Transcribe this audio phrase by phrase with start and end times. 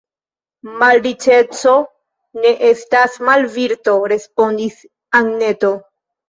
[0.83, 1.73] Malriĉeco
[2.45, 4.81] ne estas malvirto, respondis
[5.21, 5.73] Anneto.